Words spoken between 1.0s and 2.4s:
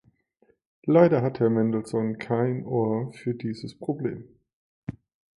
hat Herr Mandelson